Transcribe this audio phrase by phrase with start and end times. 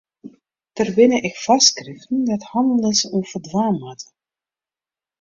[0.79, 4.11] Der binne ek foarskriften dêr't hannelers oan foldwaan moatte.